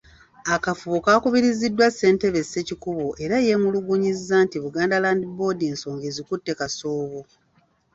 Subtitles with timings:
[0.55, 7.21] Akafubo kaakubiriziddwa Ssentebe Ssekikubo era yeemulugunyizza nti Buganda Land Board ensonga ezikutte kasoobo.